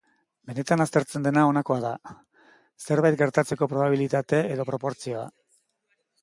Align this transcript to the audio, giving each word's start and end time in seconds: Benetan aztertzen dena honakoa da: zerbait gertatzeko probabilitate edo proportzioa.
Benetan 0.51 0.83
aztertzen 0.85 1.27
dena 1.27 1.43
honakoa 1.49 1.77
da: 1.83 1.91
zerbait 2.87 3.19
gertatzeko 3.21 3.69
probabilitate 3.75 4.41
edo 4.55 4.67
proportzioa. 4.71 5.29